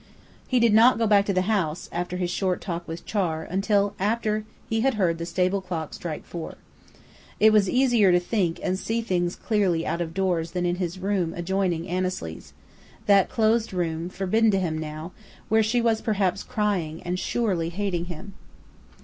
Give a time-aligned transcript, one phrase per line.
[0.47, 3.93] He did not go back to the house, after his short talk with Char, until
[3.99, 6.55] after he had heard the stable clock strike four.
[7.39, 10.97] It was easier to think and see things clearly out of doors than in his
[10.97, 12.51] room adjoining Annesley's
[13.05, 15.11] that closed room, forbidden to him now,
[15.49, 18.33] where she was perhaps crying, and surely hating him.